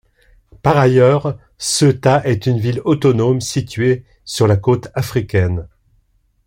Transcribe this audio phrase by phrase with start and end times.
[0.63, 5.67] Par ailleurs, Ceuta est une ville autonome située sur la côte africaine.